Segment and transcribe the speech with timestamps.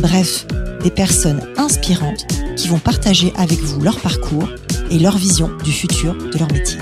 [0.00, 0.46] bref,
[0.82, 4.48] des personnes inspirantes qui vont partager avec vous leur parcours
[4.90, 6.78] et leur vision du futur de leur métier.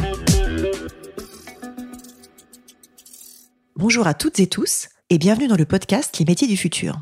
[3.77, 7.01] Bonjour à toutes et tous et bienvenue dans le podcast Les métiers du futur.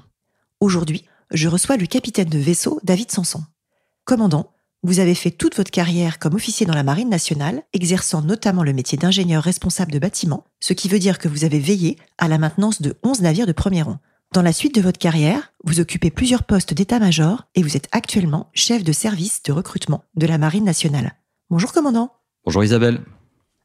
[0.61, 3.43] Aujourd'hui, je reçois le capitaine de vaisseau David Sanson.
[4.05, 4.52] Commandant,
[4.83, 8.73] vous avez fait toute votre carrière comme officier dans la Marine nationale, exerçant notamment le
[8.73, 12.38] métier d'ingénieur responsable de bâtiment, ce qui veut dire que vous avez veillé à la
[12.38, 13.99] maintenance de 11 navires de premier rang.
[14.33, 18.49] Dans la suite de votre carrière, vous occupez plusieurs postes d'état-major et vous êtes actuellement
[18.55, 21.13] chef de service de recrutement de la Marine nationale.
[21.51, 22.15] Bonjour commandant.
[22.47, 23.01] Bonjour Isabelle.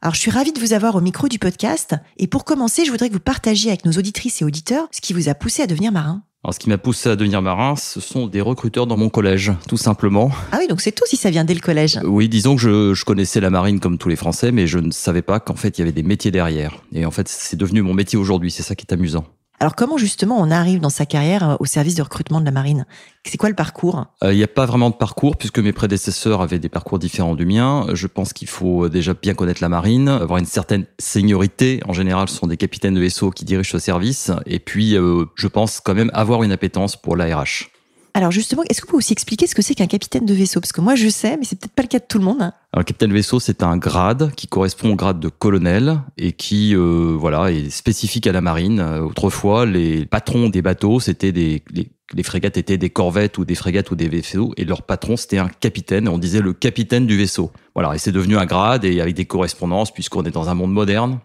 [0.02, 2.92] Alors je suis ravie de vous avoir au micro du podcast et pour commencer, je
[2.92, 5.68] voudrais que vous partagiez avec nos auditrices et auditeurs ce qui vous a poussé à
[5.68, 6.22] devenir marin.
[6.44, 9.52] Alors, ce qui m'a poussé à devenir marin, ce sont des recruteurs dans mon collège,
[9.68, 10.32] tout simplement.
[10.52, 12.00] Ah oui, donc c'est tout si ça vient dès le collège.
[12.06, 14.92] Oui, disons que je, je, connaissais la marine comme tous les Français, mais je ne
[14.92, 16.84] savais pas qu'en fait il y avait des métiers derrière.
[16.94, 18.52] Et en fait, c'est devenu mon métier aujourd'hui.
[18.52, 19.26] C'est ça qui est amusant.
[19.60, 22.52] Alors comment justement on arrive dans sa carrière euh, au service de recrutement de la
[22.52, 22.86] marine?
[23.26, 24.06] C'est quoi le parcours?
[24.22, 27.46] Il n'y a pas vraiment de parcours puisque mes prédécesseurs avaient des parcours différents du
[27.46, 27.88] mien.
[27.94, 31.82] Je pense qu'il faut euh, déjà bien connaître la marine, avoir une certaine seniorité.
[31.88, 34.32] En général, ce sont des capitaines de vaisseau qui dirigent ce service.
[34.46, 37.72] Et puis, euh, je pense quand même avoir une appétence pour l'ARH.
[38.18, 40.60] Alors justement, est-ce que vous pouvez aussi expliquer ce que c'est qu'un capitaine de vaisseau?
[40.60, 42.52] Parce que moi je sais, mais c'est peut-être pas le cas de tout le monde.
[42.74, 46.76] Alors, capitaine de vaisseau, c'est un grade qui correspond au grade de colonel et qui,
[46.76, 48.80] euh, voilà, est spécifique à la marine.
[48.80, 53.46] Euh, autrefois, les patrons des bateaux, c'était des les, les, frégates étaient des corvettes ou
[53.46, 56.08] des frégates ou des vaisseaux, et leur patron c'était un capitaine.
[56.08, 57.52] On disait le capitaine du vaisseau.
[57.76, 60.74] Voilà, et c'est devenu un grade et avec des correspondances puisqu'on est dans un monde
[60.74, 61.20] moderne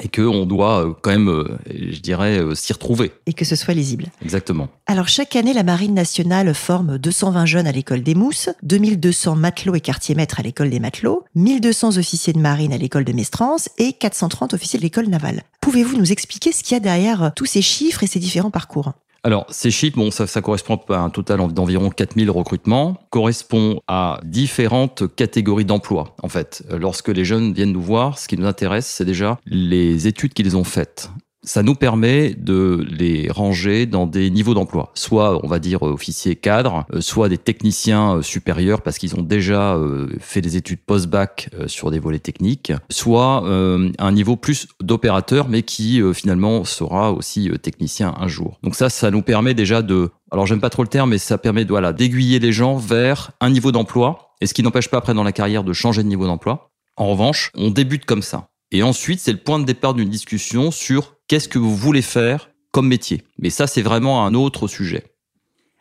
[0.00, 3.12] et qu'on doit euh, quand même, euh, je dirais, euh, s'y retrouver.
[3.26, 4.06] Et que ce soit lisible.
[4.22, 4.68] Exactement.
[4.86, 9.74] Alors chaque année, la Marine nationale forme 220 jeunes à l'école des Mousses, 2200 matelots
[9.74, 13.92] et quartiers-maîtres à l'école des matelots, 1200 officiers de marine à l'école de Mestrance et
[13.92, 15.42] 430 officiers de l'école navale.
[15.60, 18.92] Pouvez-vous nous expliquer ce qu'il y a derrière tous ces chiffres et ces différents parcours?
[19.22, 24.18] Alors, ces chiffres, bon, ça, ça correspond à un total d'environ 4000 recrutements, correspond à
[24.24, 26.64] différentes catégories d'emplois, en fait.
[26.70, 30.56] Lorsque les jeunes viennent nous voir, ce qui nous intéresse, c'est déjà les études qu'ils
[30.56, 31.10] ont faites
[31.42, 36.36] ça nous permet de les ranger dans des niveaux d'emploi, soit on va dire officiers
[36.36, 39.78] cadres, soit des techniciens supérieurs parce qu'ils ont déjà
[40.18, 46.02] fait des études post-bac sur des volets techniques, soit un niveau plus d'opérateur mais qui
[46.12, 48.58] finalement sera aussi technicien un jour.
[48.62, 51.38] Donc ça, ça nous permet déjà de, alors j'aime pas trop le terme, mais ça
[51.38, 55.14] permet voilà, d'aiguiller les gens vers un niveau d'emploi, et ce qui n'empêche pas après
[55.14, 56.70] dans la carrière de changer de niveau d'emploi.
[56.96, 58.49] En revanche, on débute comme ça.
[58.72, 62.50] Et ensuite, c'est le point de départ d'une discussion sur qu'est-ce que vous voulez faire
[62.72, 63.24] comme métier.
[63.38, 65.04] Mais ça, c'est vraiment un autre sujet.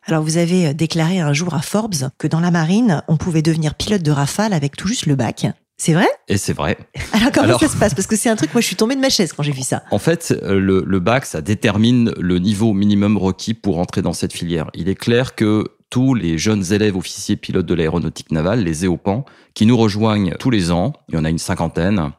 [0.06, 3.76] Alors, vous avez déclaré un jour à Forbes que dans la marine, on pouvait devenir
[3.76, 5.46] pilote de rafale avec tout juste le bac.
[5.78, 6.08] C'est vrai?
[6.28, 6.78] Et c'est vrai.
[7.14, 7.94] Alors comment Alors, ça se passe?
[7.94, 9.62] Parce que c'est un truc, moi je suis tombée de ma chaise quand j'ai vu
[9.62, 9.84] ça.
[9.92, 14.34] En fait, le, le bac, ça détermine le niveau minimum requis pour entrer dans cette
[14.34, 14.72] filière.
[14.74, 19.26] Il est clair que tous les jeunes élèves officiers pilotes de l'aéronautique navale, les EOPAN,
[19.54, 22.12] qui nous rejoignent tous les ans, il y en a une cinquantaine,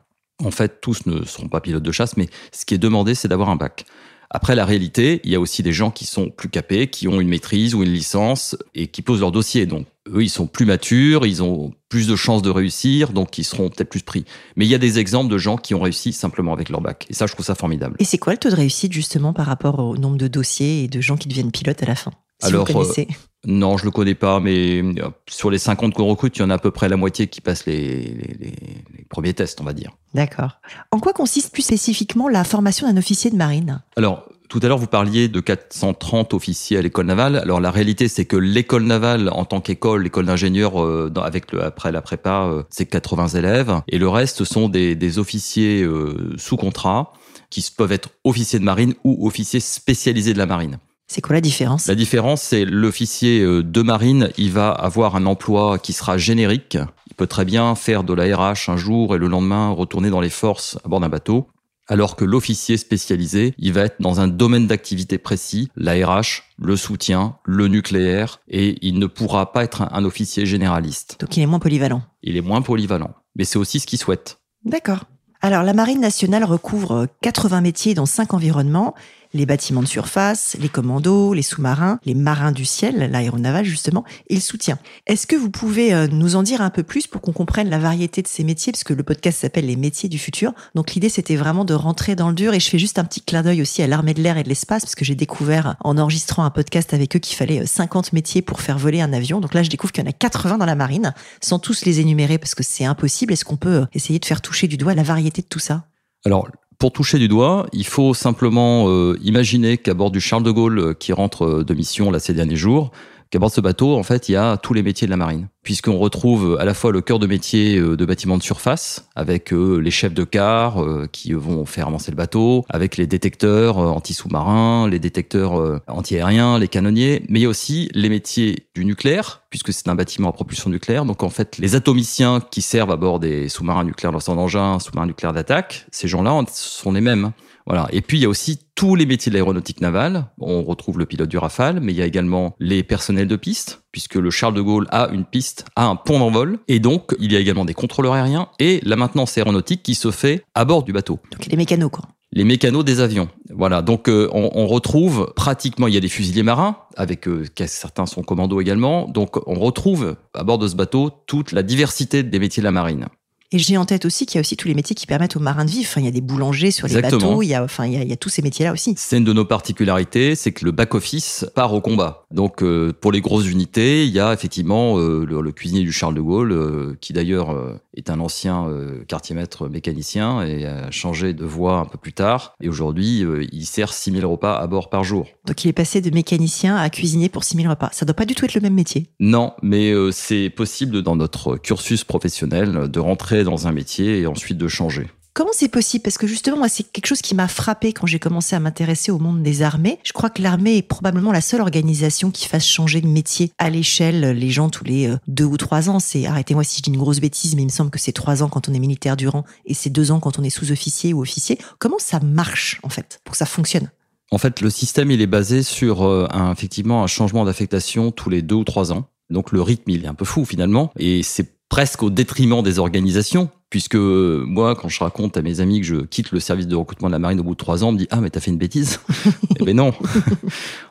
[0.45, 3.29] en fait, tous ne seront pas pilotes de chasse, mais ce qui est demandé, c'est
[3.29, 3.85] d'avoir un bac.
[4.33, 7.21] Après, la réalité, il y a aussi des gens qui sont plus capés, qui ont
[7.21, 9.67] une maîtrise ou une licence et qui posent leur dossier.
[9.67, 13.45] Donc, eux, ils sont plus matures, ils ont plus de chances de réussir, donc ils
[13.45, 14.25] seront peut-être plus pris.
[14.55, 17.07] Mais il y a des exemples de gens qui ont réussi simplement avec leur bac.
[17.11, 17.97] Et ça, je trouve ça formidable.
[17.99, 20.89] Et c'est quoi le taux de réussite, justement, par rapport au nombre de dossiers et
[20.89, 22.13] de gens qui deviennent pilotes à la fin?
[22.41, 23.09] Si Alors, vous connaissez
[23.47, 24.83] non, je le connais pas, mais
[25.27, 27.41] sur les 50 qu'on recrute, il y en a à peu près la moitié qui
[27.41, 28.53] passent les, les,
[28.99, 29.97] les premiers tests, on va dire.
[30.13, 30.61] D'accord.
[30.91, 33.83] En quoi consiste plus spécifiquement la formation d'un officier de marine?
[33.97, 37.37] Alors, tout à l'heure, vous parliez de 430 officiers à l'école navale.
[37.37, 41.63] Alors, la réalité, c'est que l'école navale, en tant qu'école, l'école d'ingénieur, euh, avec le,
[41.63, 43.81] après la prépa, euh, c'est 80 élèves.
[43.87, 47.13] Et le reste sont des, des officiers euh, sous contrat
[47.49, 50.79] qui peuvent être officiers de marine ou officiers spécialisés de la marine.
[51.13, 51.89] C'est quoi la différence?
[51.89, 56.79] La différence, c'est l'officier de marine, il va avoir un emploi qui sera générique.
[57.09, 60.21] Il peut très bien faire de la RH un jour et le lendemain retourner dans
[60.21, 61.49] les forces à bord d'un bateau.
[61.89, 66.77] Alors que l'officier spécialisé, il va être dans un domaine d'activité précis, la RH, le
[66.77, 71.17] soutien, le nucléaire, et il ne pourra pas être un officier généraliste.
[71.19, 72.03] Donc il est moins polyvalent.
[72.23, 73.11] Il est moins polyvalent.
[73.35, 74.39] Mais c'est aussi ce qu'il souhaite.
[74.65, 75.07] D'accord.
[75.43, 78.95] Alors la Marine nationale recouvre 80 métiers dans 5 environnements.
[79.33, 84.35] Les bâtiments de surface, les commandos, les sous-marins, les marins du ciel, l'aéronaval justement, et
[84.35, 84.79] le soutien.
[85.07, 87.79] Est-ce que vous pouvez euh, nous en dire un peu plus pour qu'on comprenne la
[87.79, 90.53] variété de ces métiers, parce que le podcast s'appelle Les métiers du futur.
[90.75, 93.21] Donc l'idée c'était vraiment de rentrer dans le dur, et je fais juste un petit
[93.21, 95.99] clin d'œil aussi à l'armée de l'air et de l'espace, parce que j'ai découvert en
[95.99, 99.41] enregistrant un podcast avec eux qu'il fallait 50 euh, métiers pour faire voler un avion.
[99.41, 102.01] Donc là, je découvre qu'il y en a 80 dans la marine, sans tous les
[102.01, 103.33] énumérer parce que c'est impossible.
[103.33, 105.85] Est-ce qu'on peut euh, essayer de faire toucher du doigt la variété de tout ça?
[106.25, 106.49] Alors,
[106.81, 110.95] pour toucher du doigt, il faut simplement euh, imaginer qu'à bord du Charles de Gaulle
[110.99, 112.91] qui rentre de mission là ces derniers jours,
[113.31, 115.17] qu'à bord de ce bateau, en fait, il y a tous les métiers de la
[115.17, 119.09] marine puisqu'on retrouve à la fois le cœur de métier euh, de bâtiments de surface,
[119.15, 123.07] avec euh, les chefs de car euh, qui vont faire avancer le bateau, avec les
[123.07, 128.85] détecteurs anti-sous-marins, les détecteurs anti-aériens, les canonniers, mais il y a aussi les métiers du
[128.85, 131.05] nucléaire, puisque c'est un bâtiment à propulsion nucléaire.
[131.05, 135.07] Donc en fait, les atomiciens qui servent à bord des sous-marins nucléaires lanceurs d'engins, sous-marins
[135.07, 137.33] nucléaires d'attaque, ces gens-là sont les mêmes.
[137.67, 137.89] Voilà.
[137.93, 140.27] Et puis il y a aussi tous les métiers de l'aéronautique navale.
[140.39, 143.83] On retrouve le pilote du Rafale, mais il y a également les personnels de piste,
[143.93, 147.33] puisque le Charles de Gaulle a une piste, a un pont d'envol, et donc il
[147.33, 150.83] y a également des contrôleurs aériens et la maintenance aéronautique qui se fait à bord
[150.83, 151.19] du bateau.
[151.31, 153.29] Donc les mécanos, quoi les mécanos des avions.
[153.51, 158.07] Voilà, donc euh, on, retrouve pratiquement, il y a des fusiliers marins, avec euh, certains
[158.07, 162.39] sont commandos également, donc on retrouve à bord de ce bateau toute la diversité des
[162.39, 163.07] métiers de la marine.
[163.53, 165.41] Et j'ai en tête aussi qu'il y a aussi tous les métiers qui permettent aux
[165.41, 165.89] marins de vivre.
[165.91, 168.13] Enfin, il y a des boulangers sur les bateaux, il y a, enfin, il y
[168.13, 168.95] a, tous ces métiers-là aussi.
[168.97, 172.27] C'est une de nos particularités, c'est que le back-office part au combat.
[172.31, 176.15] Donc, euh, pour les grosses unités, il y a effectivement euh, le, cuisinier du Charles
[176.15, 178.69] de Gaulle, euh, qui d'ailleurs est un ancien
[179.09, 182.55] quartier-maître mécanicien et a changé de voie un peu plus tard.
[182.61, 185.27] Et aujourd'hui, il sert 6000 repas à bord par jour.
[185.47, 187.89] Donc, il est passé de mécanicien à cuisinier pour 6000 repas.
[187.93, 189.09] Ça doit pas du tout être le même métier.
[189.19, 194.59] Non, mais c'est possible dans notre cursus professionnel de rentrer dans un métier et ensuite
[194.59, 195.09] de changer.
[195.33, 196.03] Comment c'est possible?
[196.03, 199.13] Parce que justement, moi, c'est quelque chose qui m'a frappé quand j'ai commencé à m'intéresser
[199.13, 200.01] au monde des armées.
[200.03, 203.71] Je crois que l'armée est probablement la seule organisation qui fasse changer de métier à
[203.71, 206.01] l'échelle les gens tous les euh, deux ou trois ans.
[206.01, 208.43] C'est, arrêtez-moi si je dis une grosse bêtise, mais il me semble que c'est trois
[208.43, 211.15] ans quand on est militaire du rang et c'est deux ans quand on est sous-officier
[211.15, 211.59] ou officier.
[211.79, 213.89] Comment ça marche, en fait, pour que ça fonctionne?
[214.33, 218.31] En fait, le système, il est basé sur euh, un, effectivement un changement d'affectation tous
[218.31, 219.07] les deux ou trois ans.
[219.31, 220.93] Donc le rythme, il est un peu fou finalement.
[220.99, 225.81] Et c'est presque au détriment des organisations, puisque moi, quand je raconte à mes amis
[225.81, 227.89] que je quitte le service de recrutement de la marine au bout de trois ans,
[227.89, 229.01] on me dit ah mais t'as fait une bêtise
[229.61, 229.93] Eh ben non.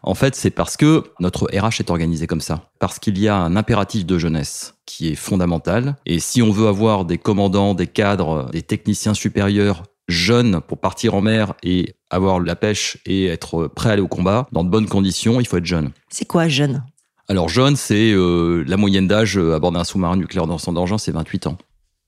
[0.04, 3.36] en fait, c'est parce que notre RH est organisé comme ça, parce qu'il y a
[3.36, 5.98] un impératif de jeunesse qui est fondamental.
[6.08, 11.14] Et si on veut avoir des commandants, des cadres, des techniciens supérieurs jeunes pour partir
[11.14, 14.70] en mer et avoir la pêche et être prêt à aller au combat dans de
[14.70, 15.92] bonnes conditions, il faut être jeune.
[16.10, 16.84] C'est quoi jeune?
[17.30, 20.74] Alors jeune, c'est euh, la moyenne d'âge euh, à bord d'un sous-marin nucléaire dans son
[20.74, 21.58] d'argent, c'est 28 ans.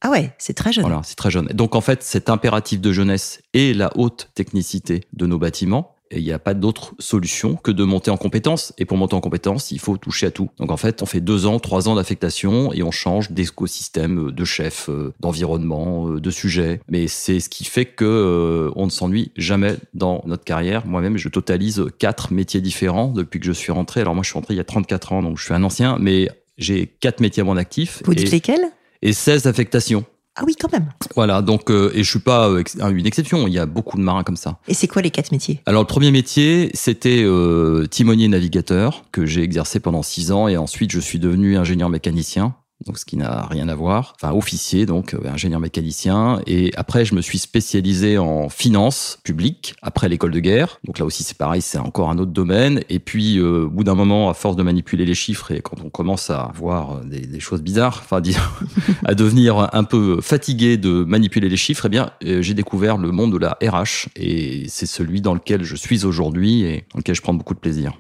[0.02, 0.84] Ah ouais, c'est très jeune.
[0.84, 1.46] Voilà, c'est très jeune.
[1.54, 6.24] Donc en fait, cet impératif de jeunesse et la haute technicité de nos bâtiments il
[6.24, 8.74] n'y a pas d'autre solution que de monter en compétence.
[8.78, 10.50] Et pour monter en compétence, il faut toucher à tout.
[10.58, 14.46] Donc en fait, on fait deux ans, trois ans d'affectation et on change d'écosystème, de
[14.46, 16.82] chef, euh, d'environnement, euh, de sujet.
[16.90, 20.86] Mais c'est ce qui fait que euh, on ne s'ennuie jamais dans notre carrière.
[20.86, 24.02] Moi-même, je totalise quatre métiers différents depuis que je suis rentré.
[24.02, 25.98] Alors moi, je suis rentré il y a 34 ans, donc je suis un ancien,
[26.00, 28.02] mais j'ai quatre métiers à mon actif.
[28.06, 28.66] Vous dites lesquels?
[29.02, 30.06] Et 16 affectations.
[30.36, 30.90] Ah oui, quand même.
[31.16, 33.48] Voilà, donc euh, et je suis pas euh, une exception.
[33.48, 34.60] Il y a beaucoup de marins comme ça.
[34.68, 35.62] Et c'est quoi les quatre métiers?
[35.66, 40.56] Alors le premier métier, c'était euh, timonier navigateur que j'ai exercé pendant six ans et
[40.56, 44.14] ensuite je suis devenu ingénieur mécanicien donc ce qui n'a rien à voir.
[44.16, 46.42] Enfin, officier, donc euh, ingénieur mécanicien.
[46.48, 50.80] Et après, je me suis spécialisé en finance publique après l'école de guerre.
[50.84, 52.82] Donc là aussi, c'est pareil, c'est encore un autre domaine.
[52.90, 55.78] Et puis, euh, au bout d'un moment, à force de manipuler les chiffres et quand
[55.84, 58.22] on commence à voir euh, des, choses bizarres, enfin,
[59.06, 63.34] à devenir un peu fatigué de manipuler les chiffres, eh bien, j'ai découvert le monde
[63.34, 67.22] de la RH et c'est celui dans lequel je suis aujourd'hui et dans lequel je
[67.22, 67.94] prends beaucoup de plaisir.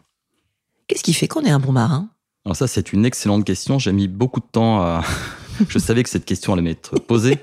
[0.88, 2.10] Qu'est-ce qui fait qu'on est un bon marin?
[2.45, 3.77] Alors ça, c'est une excellente question.
[3.77, 5.03] J'ai mis beaucoup de temps à...
[5.69, 7.38] je savais que cette question allait m'être posée.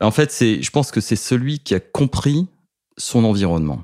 [0.00, 2.46] En fait, c'est, je pense que c'est celui qui a compris
[2.98, 3.82] son environnement.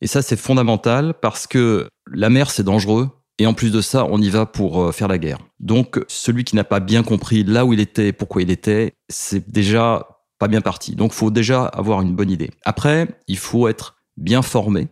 [0.00, 3.10] Et ça, c'est fondamental parce que la mer, c'est dangereux.
[3.38, 5.38] Et en plus de ça, on y va pour euh, faire la guerre.
[5.58, 9.50] Donc, celui qui n'a pas bien compris là où il était, pourquoi il était, c'est
[9.50, 10.06] déjà
[10.38, 10.94] pas bien parti.
[10.94, 12.50] Donc, faut déjà avoir une bonne idée.
[12.64, 14.88] Après, il faut être bien formé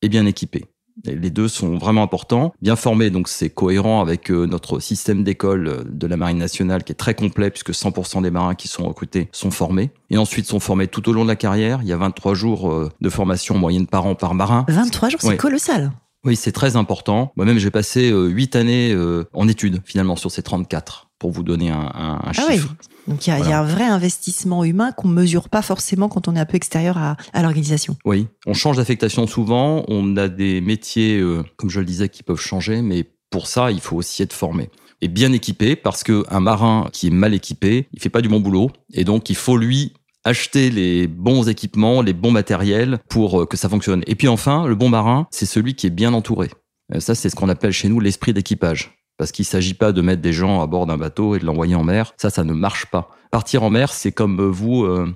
[0.00, 0.64] et bien équipé.
[1.04, 2.52] Les deux sont vraiment importants.
[2.62, 6.82] Bien formé, donc c'est cohérent avec euh, notre système d'école euh, de la Marine nationale
[6.82, 9.90] qui est très complet puisque 100% des marins qui sont recrutés sont formés.
[10.10, 11.80] Et ensuite sont formés tout au long de la carrière.
[11.82, 14.64] Il y a 23 jours euh, de formation moyenne par an par marin.
[14.68, 15.92] 23 jours, c'est colossal.
[16.24, 17.32] Oui, c'est très important.
[17.36, 18.96] Moi-même, j'ai passé 8 années
[19.34, 22.74] en études finalement sur ces 34 pour vous donner un, un, un Ah chiffre.
[22.80, 22.93] oui.
[23.06, 26.08] Donc il y, a- il y a un vrai investissement humain qu'on mesure pas forcément
[26.08, 27.96] quand on est un peu extérieur à, à l'organisation.
[28.04, 29.84] Oui, on change d'affectation souvent.
[29.88, 33.70] On a des métiers, euh, comme je le disais, qui peuvent changer, mais pour ça,
[33.70, 34.70] il faut aussi être formé
[35.00, 38.28] et bien équipé, parce que un marin qui est mal équipé, il fait pas du
[38.30, 39.92] bon boulot, et donc il faut lui
[40.24, 44.02] acheter les bons équipements, les bons matériels pour euh, que ça fonctionne.
[44.06, 46.48] Et puis enfin, le bon marin, c'est celui qui est bien entouré.
[46.94, 48.96] Euh, Ça, c'est ce qu'on appelle chez nous l'esprit d'équipage.
[49.16, 51.74] Parce qu'il s'agit pas de mettre des gens à bord d'un bateau et de l'envoyer
[51.74, 52.12] en mer.
[52.16, 53.10] Ça, ça ne marche pas.
[53.30, 55.12] Partir en mer, c'est comme euh, vous, euh,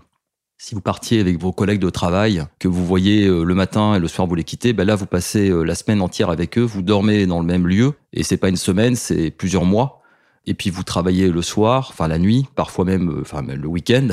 [0.57, 3.99] si vous partiez avec vos collègues de travail, que vous voyez euh, le matin et
[3.99, 6.83] le soir vous les quittez, ben là vous passez la semaine entière avec eux, vous
[6.83, 9.98] dormez dans le même lieu et c'est pas une semaine, c'est plusieurs mois.
[10.47, 14.09] Et puis vous travaillez le soir, enfin la nuit, parfois même, euh, enfin le week-end.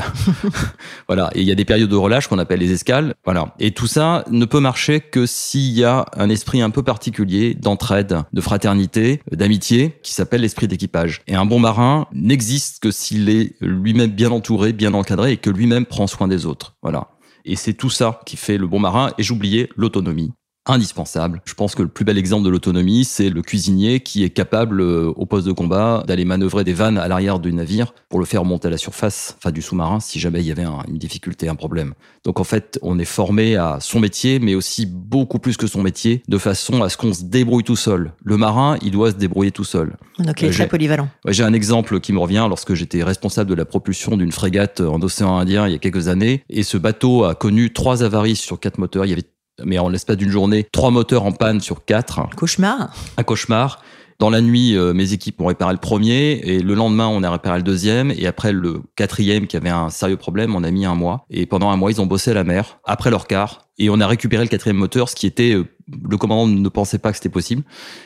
[1.07, 1.29] voilà.
[1.33, 3.13] Et il y a des périodes de relâche qu'on appelle les escales.
[3.23, 3.55] Voilà.
[3.59, 7.53] Et tout ça ne peut marcher que s'il y a un esprit un peu particulier
[7.53, 11.21] d'entraide, de fraternité, d'amitié, qui s'appelle l'esprit d'équipage.
[11.27, 15.49] Et un bon marin n'existe que s'il est lui-même bien entouré, bien encadré et que
[15.49, 16.75] lui-même prend soin des autres.
[16.81, 17.09] Voilà.
[17.45, 19.11] Et c'est tout ça qui fait le bon marin.
[19.17, 20.33] Et j'oubliais l'autonomie
[20.65, 21.41] indispensable.
[21.45, 24.81] Je pense que le plus bel exemple de l'autonomie, c'est le cuisinier qui est capable,
[24.81, 28.25] euh, au poste de combat, d'aller manœuvrer des vannes à l'arrière du navire pour le
[28.25, 30.97] faire monter à la surface, enfin du sous-marin, si jamais il y avait un- une
[30.97, 31.93] difficulté, un problème.
[32.23, 35.81] Donc en fait, on est formé à son métier, mais aussi beaucoup plus que son
[35.83, 38.13] métier, de façon à ce qu'on se débrouille tout seul.
[38.23, 39.95] Le marin, il doit se débrouiller tout seul.
[40.19, 41.09] Donc il est Euh, très polyvalent.
[41.25, 44.81] Ouais, J'ai un exemple qui me revient lorsque j'étais responsable de la propulsion d'une frégate
[44.81, 46.43] en océan Indien il y a quelques années.
[46.49, 49.05] Et ce bateau a connu trois avaries sur quatre moteurs.
[49.05, 49.23] Il y avait,
[49.63, 52.21] mais en l'espace d'une journée, trois moteurs en panne sur quatre.
[52.35, 52.93] Cauchemar.
[53.17, 53.81] Un cauchemar.
[54.17, 57.29] Dans la nuit, euh, mes équipes ont réparé le premier et le lendemain, on a
[57.29, 60.85] réparé le deuxième et après le quatrième qui avait un sérieux problème, on a mis
[60.85, 61.25] un mois.
[61.29, 63.99] Et pendant un mois, ils ont bossé à la mer après leur quart et on
[63.99, 65.65] a récupéré le quatrième moteur, ce qui était euh,
[66.09, 67.63] le commandant ne pensait pas que c'était possible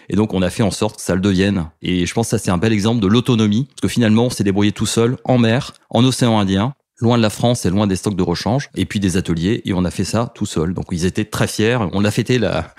[0.09, 1.69] et donc on a fait en sorte que ça le devienne.
[1.83, 4.29] Et je pense que ça c'est un bel exemple de l'autonomie parce que finalement, on
[4.31, 6.73] s'est débrouillé tout seul en mer, en océan Indien.
[7.01, 9.73] Loin de la France et loin des stocks de rechange, et puis des ateliers, et
[9.73, 10.73] on a fait ça tout seul.
[10.73, 11.77] Donc ils étaient très fiers.
[11.93, 12.73] On a fêté la,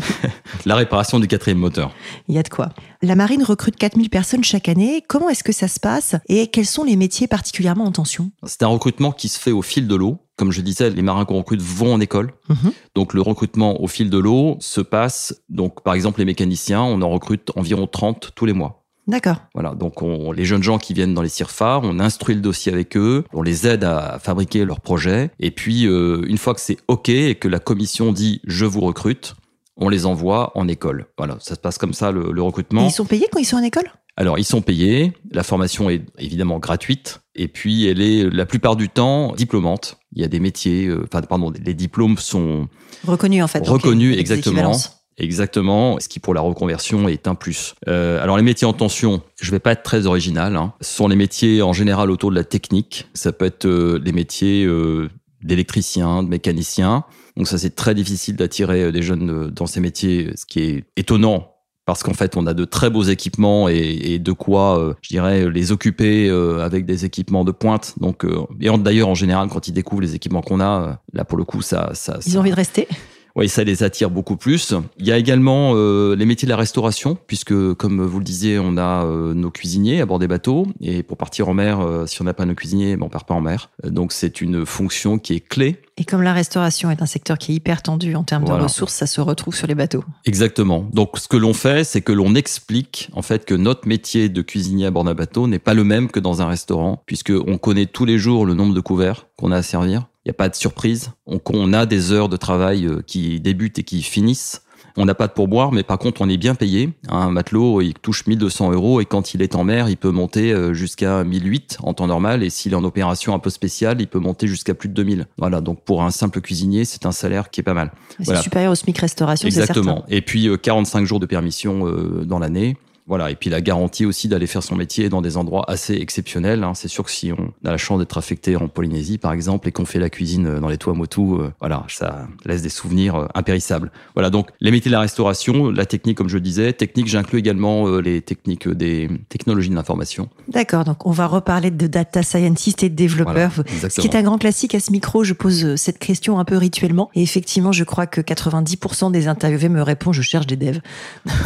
[0.66, 1.92] la réparation du quatrième moteur.
[2.28, 2.70] Il y a de quoi.
[3.02, 5.02] La marine recrute 4000 personnes chaque année.
[5.06, 6.16] Comment est-ce que ça se passe?
[6.28, 8.30] Et quels sont les métiers particulièrement en tension?
[8.44, 10.18] C'est un recrutement qui se fait au fil de l'eau.
[10.36, 12.32] Comme je disais, les marins qu'on recrute vont en école.
[12.48, 12.72] Mhm.
[12.94, 17.00] Donc le recrutement au fil de l'eau se passe, donc par exemple les mécaniciens, on
[17.02, 18.85] en recrute environ 30 tous les mois.
[19.06, 19.36] D'accord.
[19.54, 22.72] Voilà, donc on, les jeunes gens qui viennent dans les CIRFA, on instruit le dossier
[22.72, 26.60] avec eux, on les aide à fabriquer leur projet, et puis euh, une fois que
[26.60, 29.34] c'est OK et que la commission dit je vous recrute,
[29.76, 31.06] on les envoie en école.
[31.18, 32.84] Voilà, ça se passe comme ça le, le Et recrutement.
[32.86, 33.90] ils sont payés quand ils sont en école?
[34.18, 35.12] Alors, ils sont payés.
[35.30, 37.20] La formation est évidemment gratuite.
[37.34, 39.98] Et puis, elle est la plupart du temps diplômante.
[40.14, 42.66] Il y a des métiers, euh, enfin, pardon, les diplômes sont
[43.06, 43.68] Reconnus en fait.
[43.68, 44.72] reconnus exactement.
[45.18, 47.74] Exactement, ce qui pour la reconversion est un plus.
[47.88, 50.56] Euh, alors les métiers en tension, je vais pas être très original.
[50.56, 50.72] Hein.
[50.80, 53.08] Ce sont les métiers en général autour de la technique.
[53.14, 55.08] Ça peut être euh, les métiers euh,
[55.42, 57.04] d'électricien, de mécanicien.
[57.36, 60.60] Donc ça c'est très difficile d'attirer euh, des jeunes euh, dans ces métiers, ce qui
[60.60, 61.52] est étonnant
[61.86, 65.08] parce qu'en fait, on a de très beaux équipements et, et de quoi, euh, je
[65.10, 67.94] dirais, les occuper euh, avec des équipements de pointe.
[68.00, 71.24] Donc, euh, et d'ailleurs, en général, quand ils découvrent les équipements qu'on a, euh, là,
[71.24, 72.88] pour le coup, ça, ça, Ils ça- ont envie de rester.
[73.36, 74.74] Oui, ça les attire beaucoup plus.
[74.98, 78.58] Il y a également euh, les métiers de la restauration, puisque comme vous le disiez,
[78.58, 82.06] on a euh, nos cuisiniers à bord des bateaux, et pour partir en mer, euh,
[82.06, 83.70] si on n'a pas nos cuisiniers, ben, on part pas en mer.
[83.84, 85.80] Euh, Donc c'est une fonction qui est clé.
[85.98, 88.58] Et comme la restauration est un secteur qui est hyper tendu en termes Voilà.
[88.58, 90.04] de ressources, ça se retrouve sur les bateaux.
[90.26, 90.86] Exactement.
[90.92, 94.42] Donc ce que l'on fait, c'est que l'on explique en fait que notre métier de
[94.42, 97.56] cuisinier à bord d'un bateau n'est pas le même que dans un restaurant, puisque on
[97.58, 100.06] connaît tous les jours le nombre de couverts qu'on a à servir.
[100.26, 101.12] Il n'y a pas de surprise.
[101.28, 104.62] On, on a des heures de travail euh, qui débutent et qui finissent.
[104.96, 106.90] On n'a pas de pourboire, mais par contre, on est bien payé.
[107.08, 110.52] Un matelot, il touche 1200 euros et quand il est en mer, il peut monter
[110.52, 112.42] euh, jusqu'à 1008 en temps normal.
[112.42, 115.28] Et s'il est en opération un peu spéciale, il peut monter jusqu'à plus de 2000.
[115.38, 115.60] Voilà.
[115.60, 117.92] Donc, pour un simple cuisinier, c'est un salaire qui est pas mal.
[118.18, 118.42] C'est Voilà.
[118.42, 120.04] supérieur au SMIC restauration, Exactement.
[120.08, 122.76] Et puis euh, 45 jours de permission euh, dans l'année.
[123.06, 126.64] Voilà, et puis la garantie aussi d'aller faire son métier dans des endroits assez exceptionnels.
[126.64, 126.72] hein.
[126.74, 129.72] C'est sûr que si on a la chance d'être affecté en Polynésie, par exemple, et
[129.72, 133.26] qu'on fait la cuisine euh, dans les Tuamotu, euh, voilà, ça laisse des souvenirs euh,
[133.34, 133.92] impérissables.
[134.14, 137.38] Voilà, donc les métiers de la restauration, la technique, comme je le disais, technique, j'inclus
[137.38, 140.28] également euh, les techniques des technologies de l'information.
[140.48, 143.52] D'accord, donc on va reparler de data scientist et de développeurs.
[143.54, 146.44] Voilà, Ce qui est un grand classique à ce micro, je pose cette question un
[146.44, 147.10] peu rituellement.
[147.14, 150.80] Et effectivement, je crois que 90% des interviewés me répondent je cherche des devs.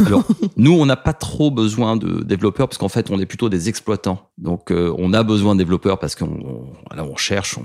[0.05, 0.23] Alors,
[0.57, 3.69] nous, on n'a pas trop besoin de développeurs parce qu'en fait, on est plutôt des
[3.69, 4.29] exploitants.
[4.37, 7.57] Donc, euh, on a besoin de développeurs parce qu'on on- voilà, on cherche,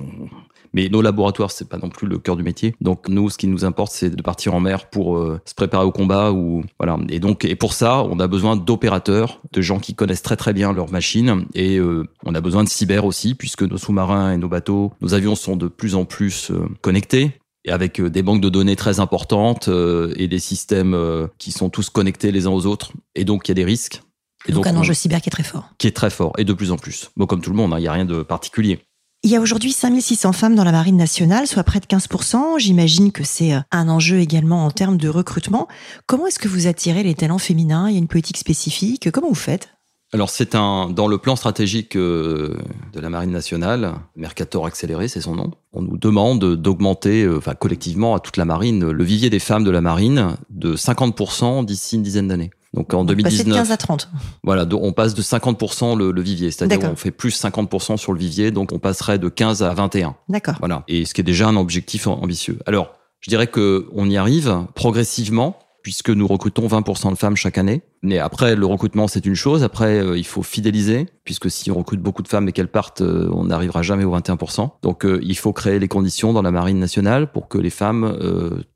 [0.75, 2.75] Mais nos laboratoires, c'est pas non plus le cœur du métier.
[2.83, 5.85] Donc nous, ce qui nous importe, c'est de partir en mer pour euh, se préparer
[5.87, 6.99] au combat ou voilà.
[7.09, 10.53] Et donc et pour ça, on a besoin d'opérateurs, de gens qui connaissent très très
[10.53, 14.37] bien leurs machines et euh, on a besoin de cyber aussi puisque nos sous-marins et
[14.37, 16.53] nos bateaux, nos avions sont de plus en plus
[16.83, 19.69] connectés et avec des banques de données très importantes
[20.17, 20.97] et des systèmes
[21.39, 22.93] qui sont tous connectés les uns aux autres.
[23.15, 24.03] Et donc il y a des risques.
[24.49, 25.71] Et donc, un enjeu cyber qui est très fort.
[25.79, 27.11] Qui est très fort et de plus en plus.
[27.17, 28.81] Bon, comme tout le monde, hein, il n'y a rien de particulier.
[29.23, 32.59] Il y a aujourd'hui 5600 femmes dans la marine nationale, soit près de 15%.
[32.59, 35.67] J'imagine que c'est euh, un enjeu également en termes de recrutement.
[36.07, 37.89] Comment est-ce que vous attirez les talents féminins?
[37.89, 39.11] Il y a une politique spécifique?
[39.11, 39.76] Comment vous faites?
[40.13, 42.57] Alors c'est un dans le plan stratégique euh,
[42.93, 45.51] de la marine nationale, Mercator accéléré, c'est son nom.
[45.73, 49.65] On nous demande d'augmenter, euh, enfin collectivement à toute la marine, le vivier des femmes
[49.65, 52.51] de la marine de 50% d'ici une dizaine d'années.
[52.73, 54.11] Donc en 2019, de 15 à 30.
[54.45, 58.19] Voilà, on passe de 50% le, le vivier, c'est-à-dire on fait plus 50% sur le
[58.19, 60.15] vivier, donc on passerait de 15 à 21.
[60.29, 60.57] D'accord.
[60.61, 62.59] Voilà, et ce qui est déjà un objectif ambitieux.
[62.67, 67.59] Alors, je dirais que on y arrive progressivement puisque nous recrutons 20% de femmes chaque
[67.59, 67.81] année.
[68.03, 69.63] Mais après, le recrutement, c'est une chose.
[69.63, 73.03] Après, euh, il faut fidéliser, puisque si on recrute beaucoup de femmes et qu'elles partent,
[73.03, 74.81] euh, on n'arrivera jamais aux 21%.
[74.83, 78.19] Donc, euh, il faut créer les conditions dans la marine nationale pour que les femmes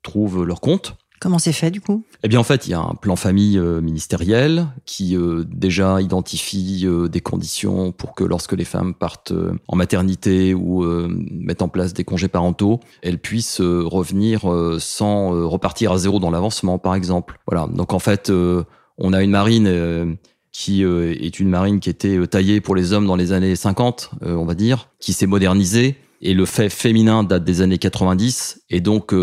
[0.05, 0.95] trouvent leur compte.
[1.21, 2.03] Comment c'est fait du coup?
[2.23, 6.01] Eh bien en fait, il y a un plan famille euh, ministériel qui euh, déjà
[6.01, 9.35] identifie euh, des conditions pour que lorsque les femmes partent
[9.69, 10.83] en maternité ou
[11.31, 14.43] mettent en place des congés parentaux, elles puissent revenir
[14.79, 17.39] sans repartir à zéro dans l'avancement par exemple.
[17.47, 17.69] Voilà.
[17.73, 18.33] Donc en fait,
[18.99, 20.17] on a une marine
[20.53, 24.45] qui est une marine qui était taillée pour les hommes dans les années 50, on
[24.45, 29.15] va dire, qui s'est modernisée et le fait féminin date des années 90 et donc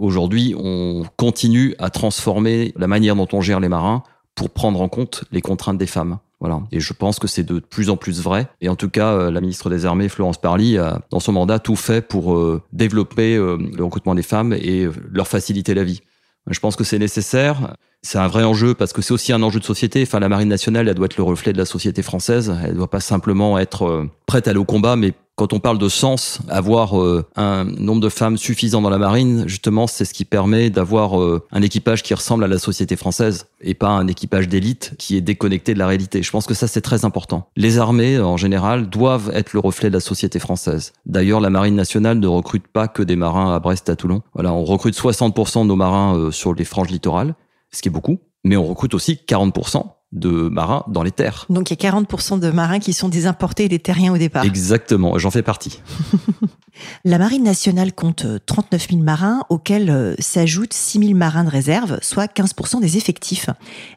[0.00, 4.02] Aujourd'hui, on continue à transformer la manière dont on gère les marins
[4.34, 6.18] pour prendre en compte les contraintes des femmes.
[6.40, 6.62] Voilà.
[6.72, 8.48] Et je pense que c'est de plus en plus vrai.
[8.62, 11.58] Et en tout cas, euh, la ministre des Armées, Florence Parly, a, dans son mandat,
[11.58, 16.00] tout fait pour euh, développer euh, le recrutement des femmes et leur faciliter la vie.
[16.48, 17.76] Je pense que c'est nécessaire.
[18.00, 20.02] C'est un vrai enjeu parce que c'est aussi un enjeu de société.
[20.02, 22.56] Enfin, la marine nationale, elle doit être le reflet de la société française.
[22.64, 25.78] Elle ne doit pas simplement être prête à aller au combat, mais quand on parle
[25.78, 30.12] de sens, avoir euh, un nombre de femmes suffisant dans la marine, justement, c'est ce
[30.12, 34.06] qui permet d'avoir euh, un équipage qui ressemble à la société française et pas un
[34.06, 36.22] équipage d'élite qui est déconnecté de la réalité.
[36.22, 37.48] Je pense que ça, c'est très important.
[37.56, 40.92] Les armées, en général, doivent être le reflet de la société française.
[41.06, 44.20] D'ailleurs, la marine nationale ne recrute pas que des marins à Brest, à Toulon.
[44.34, 47.34] Voilà, on recrute 60% de nos marins euh, sur les franges littorales,
[47.72, 51.46] ce qui est beaucoup, mais on recrute aussi 40% de marins dans les terres.
[51.50, 54.18] Donc il y a 40% de marins qui sont des importés et des terriens au
[54.18, 54.44] départ.
[54.44, 55.80] Exactement, j'en fais partie.
[57.04, 61.98] La Marine nationale compte 39 000 marins, auxquels euh, s'ajoutent 6 000 marins de réserve,
[62.00, 63.50] soit 15% des effectifs.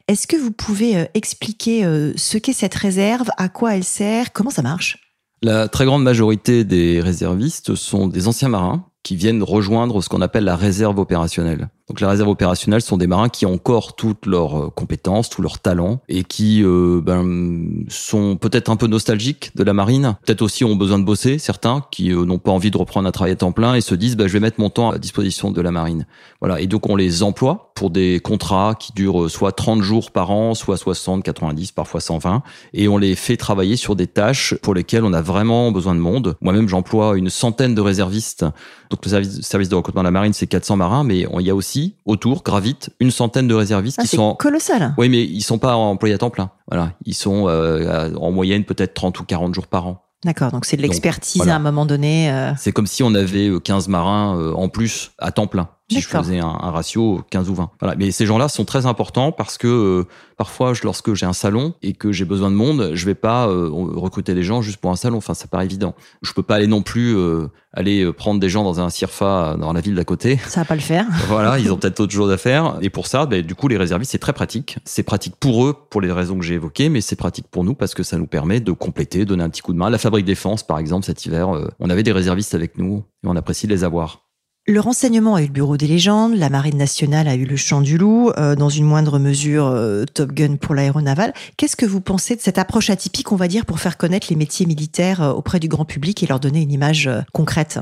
[0.07, 4.33] Est-ce que vous pouvez euh, expliquer euh, ce qu'est cette réserve, à quoi elle sert,
[4.33, 4.97] comment ça marche?
[5.41, 10.21] La très grande majorité des réservistes sont des anciens marins qui viennent rejoindre ce qu'on
[10.21, 11.69] appelle la réserve opérationnelle.
[11.89, 15.41] Donc la réserve opérationnelle sont des marins qui ont encore toutes leurs euh, compétences, tous
[15.41, 20.41] leurs talents et qui euh, ben, sont peut-être un peu nostalgiques de la marine, peut-être
[20.41, 23.33] aussi ont besoin de bosser, certains qui euh, n'ont pas envie de reprendre un travail
[23.33, 25.61] à temps plein et se disent ben, je vais mettre mon temps à disposition de
[25.61, 26.07] la marine.
[26.39, 30.31] Voilà, et donc on les emploie pour des contrats qui durent soit 30 jours par
[30.31, 34.73] an, soit 60, 90, parfois 120 et on les fait travailler sur des tâches pour
[34.73, 36.37] lesquelles on a vraiment besoin de monde.
[36.39, 38.45] Moi-même j'emploie une centaine de réservistes.
[38.93, 41.49] Donc le service, service de recrutement de la marine c'est 400 marins mais il y
[41.49, 44.93] a aussi autour gravitent une centaine de réservistes ah, qui sont colossal.
[44.99, 46.51] Oui, mais ils sont pas employés à temps plein.
[46.69, 50.05] Voilà, ils sont euh, en moyenne peut-être 30 ou 40 jours par an.
[50.23, 52.31] D'accord, donc c'est de l'expertise à un moment donné.
[52.31, 52.51] Euh.
[52.55, 56.07] C'est comme si on avait 15 euh, marins en plus à temps plein si je
[56.07, 57.71] faisais un, ratio 15 ou 20.
[57.79, 57.95] Voilà.
[57.95, 61.93] Mais ces gens-là sont très importants parce que euh, parfois, lorsque j'ai un salon et
[61.93, 64.95] que j'ai besoin de monde, je vais pas euh, recruter des gens juste pour un
[64.95, 65.17] salon.
[65.17, 65.95] Enfin, ça paraît évident.
[66.21, 69.73] Je peux pas aller non plus euh, aller prendre des gens dans un CIRFA dans
[69.73, 70.37] la ville d'à côté.
[70.47, 71.05] Ça va pas le faire.
[71.27, 72.77] voilà, ils ont peut-être autre chose à faire.
[72.81, 74.77] Et pour ça, ben, du coup, les réservistes, c'est très pratique.
[74.85, 77.75] C'est pratique pour eux pour les raisons que j'ai évoquées, mais c'est pratique pour nous
[77.75, 79.89] parce que ça nous permet de compléter, donner un petit coup de main.
[79.89, 83.35] La fabrique défense, par exemple, cet hiver, on avait des réservistes avec nous et on
[83.35, 84.23] apprécie de les avoir.
[84.65, 87.81] Le renseignement a eu le bureau des légendes, la marine nationale a eu le champ
[87.81, 91.33] du loup, euh, dans une moindre mesure euh, Top Gun pour l'aéronaval.
[91.57, 94.37] Qu'est-ce que vous pensez de cette approche atypique, on va dire, pour faire connaître les
[94.37, 97.77] métiers militaires euh, auprès du grand public et leur donner une image concrète?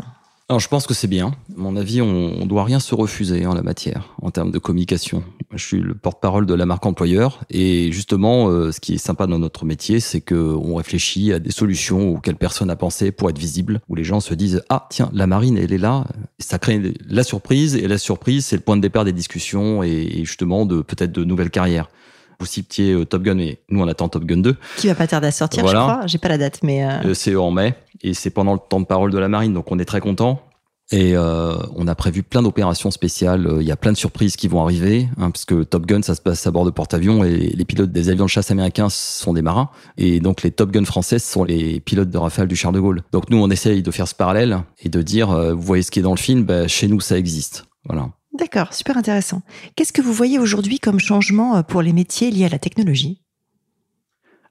[0.52, 1.28] Alors, je pense que c'est bien.
[1.28, 4.60] À mon avis, on, ne doit rien se refuser en la matière, en termes de
[4.60, 5.24] communication.
[5.54, 9.28] Je suis le porte-parole de la marque employeur, et justement, euh, ce qui est sympa
[9.28, 13.30] dans notre métier, c'est que on réfléchit à des solutions auxquelles personne n'a pensé pour
[13.30, 16.06] être visible, où les gens se disent ah tiens, la marine, elle est là.
[16.40, 19.90] ça crée la surprise, et la surprise, c'est le point de départ des discussions et,
[19.90, 21.88] et justement de peut-être de nouvelles carrières.
[22.42, 24.56] Vous citiez euh, Top Gun, et nous on attend Top Gun 2.
[24.78, 26.08] Qui va pas tarder à sortir, je crois.
[26.08, 26.84] J'ai pas la date, mais.
[26.84, 29.72] Euh, c'est en mai et c'est pendant le temps de parole de la marine, donc
[29.72, 30.42] on est très content.
[30.92, 33.48] Et euh, on a prévu plein d'opérations spéciales.
[33.62, 36.16] Il y a plein de surprises qui vont arriver, hein, parce que Top Gun, ça
[36.16, 39.34] se passe à bord de porte-avions et les pilotes des avions de chasse américains sont
[39.34, 39.70] des marins.
[39.98, 43.04] Et donc les Top Gun françaises sont les pilotes de Rafale du Charles de Gaulle.
[43.12, 46.00] Donc nous, on essaye de faire ce parallèle et de dire, vous voyez ce qui
[46.00, 47.66] est dans le film, bah, chez nous, ça existe.
[47.86, 48.10] Voilà.
[48.34, 49.42] D'accord, super intéressant.
[49.76, 53.22] Qu'est-ce que vous voyez aujourd'hui comme changement euh, pour les métiers liés à la technologie?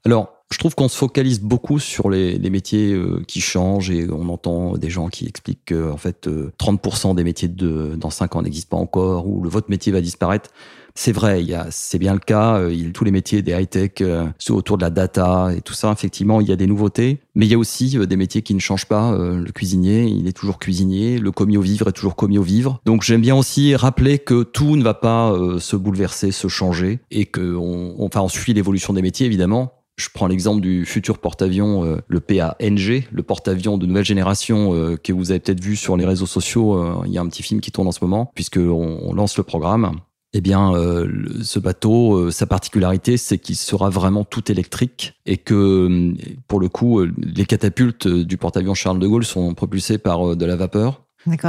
[0.05, 4.27] Alors, je trouve qu'on se focalise beaucoup sur les, métiers euh, qui changent et on
[4.29, 8.35] entend des gens qui expliquent que en fait 30% euh, des métiers de dans 5
[8.35, 10.49] ans n'existent pas encore ou le votre métier va disparaître.
[10.95, 12.57] C'est vrai, c'est bien le cas.
[12.57, 15.91] Euh, il tous les métiers des high-tech euh, autour de la data et tout ça.
[15.91, 18.53] Effectivement, il y a des nouveautés, mais il y a aussi euh, des métiers qui
[18.53, 19.11] ne changent pas.
[19.11, 21.17] Le cuisinier, il est toujours cuisinier.
[21.17, 22.81] Le commis au vivre est toujours commis au vivre.
[22.85, 27.25] Donc j'aime bien aussi rappeler que tout ne va pas se bouleverser, se changer, et
[27.25, 29.80] que on, enfin, on suit l'évolution des métiers évidemment.
[30.01, 35.29] Je prends l'exemple du futur porte-avions, le PANG, le porte-avions de nouvelle génération que vous
[35.29, 37.03] avez peut-être vu sur les réseaux sociaux.
[37.05, 39.43] il y a un petit film qui tourne en ce moment, puisqu'on on lance le
[39.43, 39.99] programme
[40.33, 41.07] eh bien, euh,
[41.43, 46.13] ce bateau, euh, sa particularité, c'est qu'il sera vraiment tout électrique et que, euh,
[46.47, 50.55] pour le coup, les catapultes du porte-avions Charles de Gaulle sont propulsées par de la
[50.55, 51.03] vapeur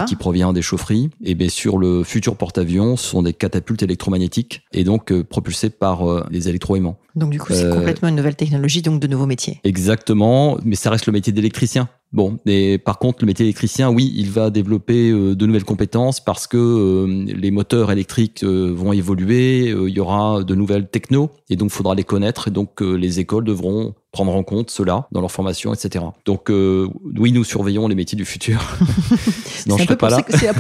[0.07, 1.11] qui provient des chaufferies.
[1.23, 6.29] Et bien sur le futur porte-avions, ce sont des catapultes électromagnétiques et donc propulsées par
[6.31, 6.99] des électroaimants.
[7.15, 9.61] Donc du coup, c'est complètement une nouvelle technologie, donc de nouveaux métiers.
[9.65, 11.89] Exactement, mais ça reste le métier d'électricien.
[12.12, 16.20] Bon, et par contre, le métier électricien, oui, il va développer euh, de nouvelles compétences
[16.20, 21.31] parce que euh, les moteurs électriques euh, vont évoluer, il y aura de nouvelles technos,
[21.48, 25.09] et donc il faudra les connaître, et donc les écoles devront prendre en compte cela
[25.11, 26.05] dans leur formation, etc.
[26.27, 28.61] Donc oui, nous surveillons les métiers du futur.
[29.46, 29.96] c'est un, peu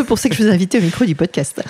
[0.04, 1.62] pour ça que je vous ai invité au micro du podcast.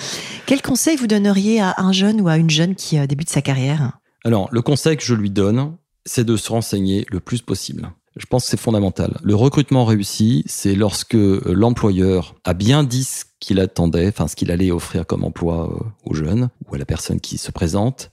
[0.45, 3.99] Quel conseil vous donneriez à un jeune ou à une jeune qui débute sa carrière?
[4.23, 5.73] Alors, le conseil que je lui donne,
[6.05, 7.91] c'est de se renseigner le plus possible.
[8.15, 9.17] Je pense que c'est fondamental.
[9.23, 14.35] Le recrutement réussi, c'est lorsque euh, l'employeur a bien dit ce qu'il attendait, enfin ce
[14.35, 18.11] qu'il allait offrir comme emploi euh, aux jeunes ou à la personne qui se présente.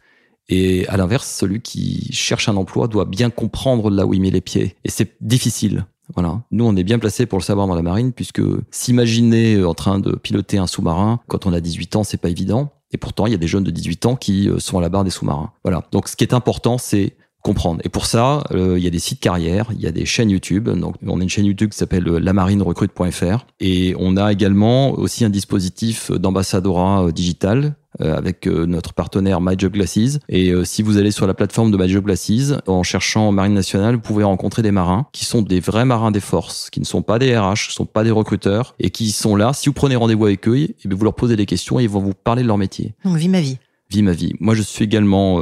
[0.49, 4.31] Et à l'inverse, celui qui cherche un emploi doit bien comprendre là où il met
[4.31, 4.77] les pieds.
[4.85, 5.85] Et c'est difficile.
[6.15, 6.43] Voilà.
[6.51, 9.75] Nous, on est bien placé pour le savoir dans la marine, puisque s'imaginer euh, en
[9.75, 12.73] train de piloter un sous-marin quand on a 18 ans, c'est pas évident.
[12.93, 15.05] Et pourtant, il y a des jeunes de 18 ans qui sont à la barre
[15.05, 15.53] des sous-marins.
[15.63, 15.87] Voilà.
[15.93, 17.81] Donc, ce qui est important, c'est comprendre.
[17.85, 20.31] Et pour ça, euh, il y a des sites carrières, il y a des chaînes
[20.31, 20.69] YouTube.
[20.69, 25.25] Donc, on a une chaîne YouTube qui s'appelle euh, lamarinerecrute.fr et on a également aussi
[25.25, 30.21] un dispositif d'ambassadora euh, digital avec notre partenaire MyJobGlasses.
[30.29, 34.23] Et si vous allez sur la plateforme de MyJobGlasses, en cherchant Marine Nationale, vous pouvez
[34.23, 37.37] rencontrer des marins qui sont des vrais marins des forces, qui ne sont pas des
[37.37, 39.53] RH, qui ne sont pas des recruteurs, et qui sont là.
[39.53, 42.01] Si vous prenez rendez-vous avec eux, et vous leur posez des questions et ils vont
[42.01, 42.95] vous parler de leur métier.
[43.05, 43.59] Vie ma vie.
[43.91, 44.35] Vie ma vie.
[44.39, 45.41] Moi, je suis également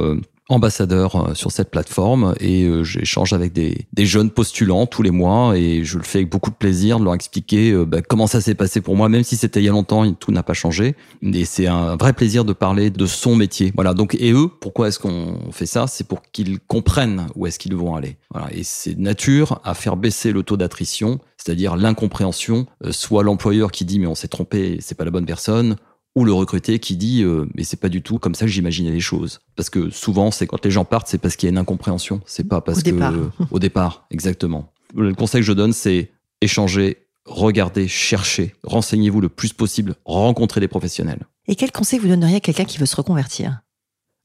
[0.49, 5.11] ambassadeur euh, sur cette plateforme et euh, j'échange avec des, des, jeunes postulants tous les
[5.11, 8.27] mois et je le fais avec beaucoup de plaisir de leur expliquer euh, bah, comment
[8.27, 10.53] ça s'est passé pour moi, même si c'était il y a longtemps, tout n'a pas
[10.53, 10.95] changé.
[11.21, 13.71] Et c'est un vrai plaisir de parler de son métier.
[13.75, 13.93] Voilà.
[13.93, 15.85] Donc et eux, pourquoi est-ce qu'on fait ça?
[15.87, 18.17] C'est pour qu'ils comprennent où est-ce qu'ils vont aller.
[18.31, 18.47] Voilà.
[18.51, 23.99] Et c'est nature à faire baisser le taux d'attrition, c'est-à-dire l'incompréhension, soit l'employeur qui dit
[23.99, 25.75] mais on s'est trompé, c'est pas la bonne personne,
[26.19, 28.91] ou le recruté qui dit euh, mais c'est pas du tout comme ça que j'imaginais
[28.91, 29.39] les choses.
[29.55, 32.21] Parce que souvent c'est quand les gens partent c'est parce qu'il y a une incompréhension.
[32.25, 33.13] C'est pas parce au que départ.
[33.51, 34.71] au départ exactement.
[34.95, 39.95] Le conseil que je donne c'est échanger regardez cherchez renseignez-vous le plus possible.
[40.05, 41.25] Rencontrez des professionnels.
[41.47, 43.61] Et quel conseil vous donneriez à quelqu'un qui veut se reconvertir?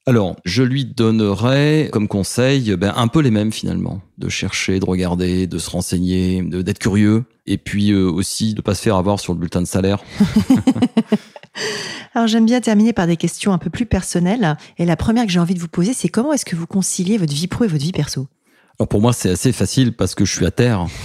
[0.06, 4.84] Alors, je lui donnerais comme conseil ben, un peu les mêmes finalement, de chercher, de
[4.84, 9.18] regarder, de se renseigner, d'être curieux, et puis euh, aussi de pas se faire avoir
[9.18, 10.04] sur le bulletin de salaire.
[12.14, 14.56] Alors j'aime bien terminer par des questions un peu plus personnelles.
[14.78, 17.18] Et la première que j'ai envie de vous poser, c'est comment est-ce que vous conciliez
[17.18, 18.28] votre vie pro et votre vie perso?
[18.78, 20.86] Alors pour moi, c'est assez facile parce que je suis à terre.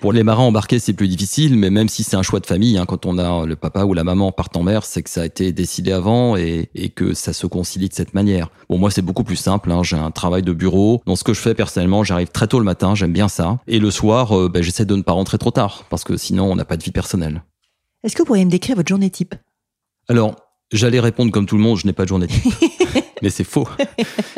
[0.00, 2.78] Pour les marins embarqués, c'est plus difficile, mais même si c'est un choix de famille,
[2.78, 5.22] hein, quand on a le papa ou la maman part en mer, c'est que ça
[5.22, 8.48] a été décidé avant et, que ça se concilie de cette manière.
[8.68, 9.72] Bon, moi, c'est beaucoup plus simple.
[9.72, 11.02] Hein, j'ai un travail de bureau.
[11.06, 13.58] Dans ce que je fais personnellement, j'arrive très tôt le matin, j'aime bien ça.
[13.66, 16.50] Et le soir, euh, ben, j'essaie de ne pas rentrer trop tard, parce que sinon,
[16.50, 17.42] on n'a pas de vie personnelle.
[18.04, 19.34] Est-ce que vous pourriez me décrire votre journée type?
[20.08, 20.36] Alors,
[20.72, 22.44] j'allais répondre comme tout le monde, je n'ai pas de journée type.
[23.22, 23.68] Mais c'est faux.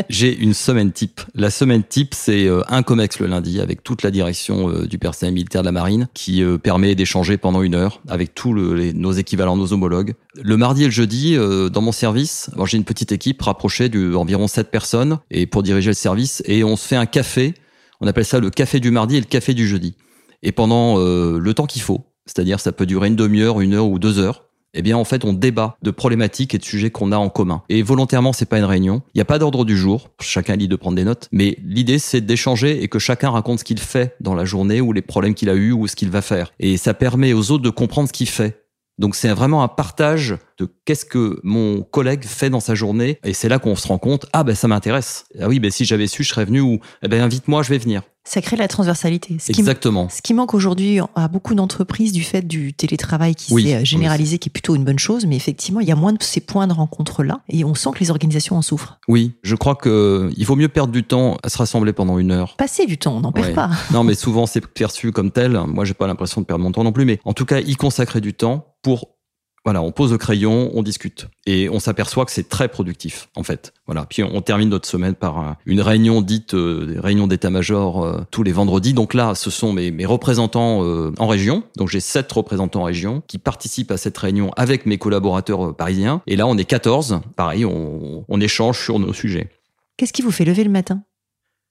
[0.09, 1.21] J'ai une semaine type.
[1.35, 4.99] La semaine type, c'est euh, un COMEX le lundi avec toute la direction euh, du
[4.99, 9.13] personnel militaire de la marine qui euh, permet d'échanger pendant une heure avec tous nos
[9.13, 10.15] équivalents, nos homologues.
[10.43, 14.71] Le mardi et le jeudi, dans mon service, j'ai une petite équipe rapprochée d'environ 7
[14.71, 17.55] personnes et pour diriger le service et on se fait un café.
[18.01, 19.97] On appelle ça le café du mardi et le café du jeudi.
[20.43, 23.99] Et pendant le temps qu'il faut, c'est-à-dire ça peut durer une demi-heure, une heure ou
[23.99, 27.17] deux heures, eh bien en fait on débat de problématiques et de sujets qu'on a
[27.17, 27.63] en commun.
[27.69, 29.03] Et volontairement, c'est pas une réunion.
[29.15, 30.11] Il n'y a pas d'ordre du jour.
[30.21, 33.65] Chacun lit de prendre des notes, mais l'idée c'est d'échanger et que chacun raconte ce
[33.65, 36.23] qu'il fait dans la journée ou les problèmes qu'il a eu ou ce qu'il va
[36.23, 36.53] faire.
[36.61, 38.60] Et ça permet aux autres de comprendre ce qu'il fait.
[39.01, 43.33] Donc c'est vraiment un partage de qu'est-ce que mon collègue fait dans sa journée et
[43.33, 45.25] c'est là qu'on se rend compte ah ben ça m'intéresse.
[45.41, 47.79] Ah oui ben si j'avais su je serais venu ou eh ben invite-moi je vais
[47.79, 48.03] venir.
[48.23, 49.39] Ça crée la transversalité.
[49.41, 50.07] Ce Exactement.
[50.07, 54.39] Qui, ce qui manque aujourd'hui à beaucoup d'entreprises du fait du télétravail qui s'est généralisé,
[54.39, 56.67] qui est plutôt une bonne chose, mais effectivement, il y a moins de ces points
[56.67, 59.01] de rencontre-là et on sent que les organisations en souffrent.
[59.09, 62.57] Oui, je crois qu'il vaut mieux perdre du temps à se rassembler pendant une heure.
[62.57, 63.71] Passer du temps, on n'en perd pas.
[63.91, 65.59] non, mais souvent c'est perçu comme tel.
[65.67, 67.75] Moi, j'ai pas l'impression de perdre mon temps non plus, mais en tout cas, y
[67.75, 69.17] consacrer du temps pour
[69.65, 71.29] voilà, on pose le crayon, on discute.
[71.45, 73.75] Et on s'aperçoit que c'est très productif, en fait.
[73.85, 74.07] Voilà.
[74.07, 78.43] Puis on, termine notre semaine par euh, une réunion dite euh, réunion d'état-major euh, tous
[78.43, 78.95] les vendredis.
[78.95, 80.81] Donc là, ce sont mes, mes représentants
[81.19, 81.63] en région.
[81.77, 86.23] Donc j'ai sept représentants en région qui participent à cette réunion avec mes collaborateurs parisiens.
[86.27, 87.21] Et là, on est 14.
[87.37, 89.51] Pareil, on, on échange sur nos sujets.
[89.99, 91.03] Qu'est-ce qui vous fait lever le matin?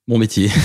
[0.08, 0.52] Mon métier.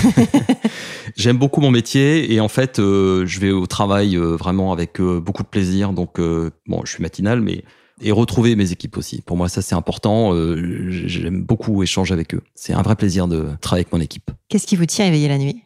[1.16, 5.00] J'aime beaucoup mon métier et en fait, euh, je vais au travail euh, vraiment avec
[5.00, 5.92] euh, beaucoup de plaisir.
[5.92, 7.64] Donc, bon, je suis matinal, mais
[8.00, 9.22] et retrouver mes équipes aussi.
[9.22, 10.32] Pour moi, ça c'est important.
[11.06, 12.42] J'aime beaucoup échanger avec eux.
[12.54, 14.30] C'est un vrai plaisir de travailler avec mon équipe.
[14.48, 15.62] Qu'est-ce qui vous tient éveillé la nuit?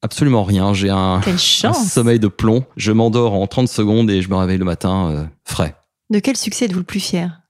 [0.00, 0.72] Absolument rien.
[0.72, 2.64] J'ai un, un, sommeil de plomb.
[2.76, 5.76] Je m'endors en 30 secondes et je me réveille le matin frais.
[6.08, 7.42] De quel succès êtes-vous le plus fier?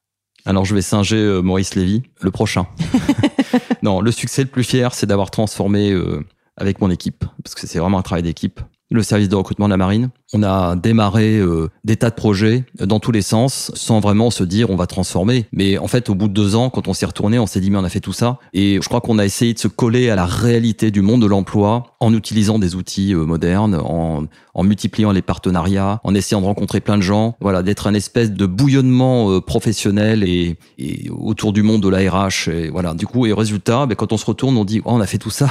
[0.44, 2.66] Alors je vais singer Maurice Lévy, le prochain.
[3.82, 6.24] non, le succès le plus fier, c'est d'avoir transformé euh,
[6.58, 9.70] avec mon équipe, parce que c'est vraiment un travail d'équipe, le service de recrutement de
[9.70, 10.10] la marine.
[10.34, 14.44] On a démarré euh, des tas de projets dans tous les sens sans vraiment se
[14.44, 15.46] dire on va transformer.
[15.52, 17.70] Mais en fait, au bout de deux ans, quand on s'est retourné, on s'est dit
[17.70, 18.38] mais on a fait tout ça.
[18.52, 21.26] Et je crois qu'on a essayé de se coller à la réalité du monde de
[21.26, 26.46] l'emploi en utilisant des outils euh, modernes, en, en, multipliant les partenariats, en essayant de
[26.46, 27.34] rencontrer plein de gens.
[27.40, 32.02] Voilà, d'être un espèce de bouillonnement euh, professionnel et, et, autour du monde de la.
[32.02, 32.92] Et voilà.
[32.94, 35.18] Du coup, et résultat, ben, quand on se retourne, on dit oh, on a fait
[35.18, 35.48] tout ça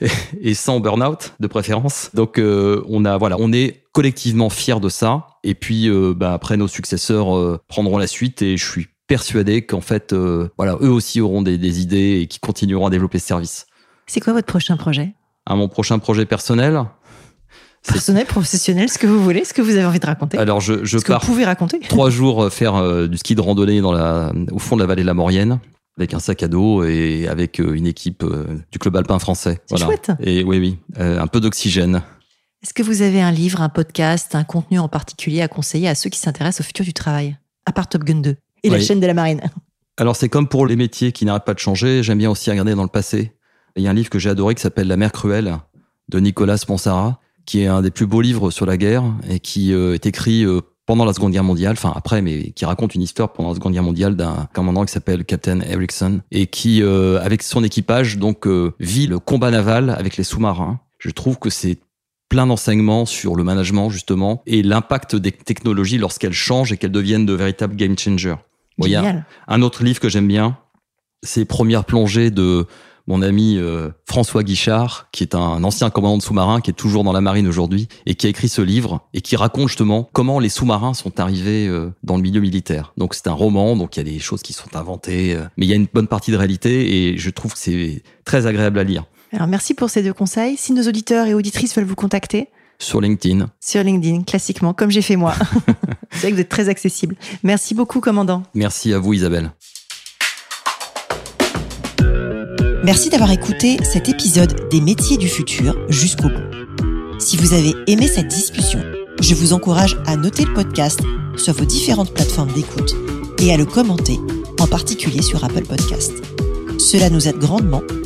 [0.42, 2.10] et, sans burn-out de préférence.
[2.14, 5.26] Donc on a voilà, on est collectivement fiers de ça.
[5.42, 9.62] Et puis, euh, bah, après, nos successeurs euh, prendront la suite et je suis persuadé
[9.62, 13.26] qu'en fait, euh, voilà, eux aussi auront des, idées et qui continueront à développer ce
[13.26, 13.66] service.
[14.06, 15.14] C'est quoi votre prochain projet?
[15.46, 16.84] Ah, Mon prochain projet personnel?
[17.86, 20.38] Personnel, professionnel, ce que vous voulez, ce que vous avez envie de raconter.
[20.38, 21.80] Alors, je, je ce pars que vous pouvez raconter.
[21.80, 25.06] trois jours faire du ski de randonnée dans la, au fond de la vallée de
[25.06, 25.60] la Maurienne
[25.98, 28.24] avec un sac à dos et avec une équipe
[28.72, 29.60] du club alpin français.
[29.66, 30.12] C'est chouette.
[30.20, 32.02] Et oui, oui, un peu d'oxygène.
[32.64, 35.94] Est-ce que vous avez un livre, un podcast, un contenu en particulier à conseiller à
[35.94, 39.00] ceux qui s'intéressent au futur du travail, à part Top Gun 2 et la chaîne
[39.00, 39.42] de la marine?
[39.98, 42.74] Alors c'est comme pour les métiers qui n'arrêtent pas de changer, j'aime bien aussi regarder
[42.74, 43.32] dans le passé.
[43.76, 45.58] Il y a un livre que j'ai adoré qui s'appelle La mer cruelle
[46.08, 49.74] de Nicolas Sponsara, qui est un des plus beaux livres sur la guerre et qui
[49.74, 53.02] euh, est écrit euh, pendant la Seconde Guerre mondiale, enfin après, mais qui raconte une
[53.02, 57.20] histoire pendant la Seconde Guerre mondiale d'un commandant qui s'appelle Captain Erickson et qui, euh,
[57.20, 58.48] avec son équipage, donc
[58.80, 60.80] vit le combat naval avec les sous-marins.
[60.98, 61.78] Je trouve que c'est
[62.34, 67.26] plein d'enseignements sur le management justement et l'impact des technologies lorsqu'elles changent et qu'elles deviennent
[67.26, 68.34] de véritables game changers.
[68.76, 70.58] Bon, il y a un autre livre que j'aime bien,
[71.22, 72.66] c'est Première plongée de
[73.06, 77.04] mon ami euh, François Guichard, qui est un ancien commandant de sous-marin, qui est toujours
[77.04, 80.40] dans la marine aujourd'hui, et qui a écrit ce livre, et qui raconte justement comment
[80.40, 82.94] les sous-marins sont arrivés euh, dans le milieu militaire.
[82.96, 85.66] Donc c'est un roman, donc il y a des choses qui sont inventées, euh, mais
[85.66, 88.80] il y a une bonne partie de réalité, et je trouve que c'est très agréable
[88.80, 89.04] à lire.
[89.34, 90.56] Alors merci pour ces deux conseils.
[90.56, 93.50] Si nos auditeurs et auditrices veulent vous contacter, sur LinkedIn.
[93.60, 95.34] Sur LinkedIn, classiquement, comme j'ai fait moi.
[96.12, 97.16] C'est vrai que vous êtes très accessible.
[97.42, 98.42] Merci beaucoup, commandant.
[98.52, 99.52] Merci à vous, Isabelle.
[102.84, 107.18] Merci d'avoir écouté cet épisode des métiers du futur jusqu'au bout.
[107.18, 108.80] Si vous avez aimé cette discussion,
[109.20, 111.00] je vous encourage à noter le podcast
[111.36, 112.94] sur vos différentes plateformes d'écoute
[113.38, 114.18] et à le commenter,
[114.60, 116.12] en particulier sur Apple Podcast.
[116.78, 117.82] Cela nous aide grandement